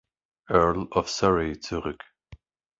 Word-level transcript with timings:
Earl 0.49 0.87
of 0.93 1.11
Surrey 1.11 1.59
zurück. 1.59 2.01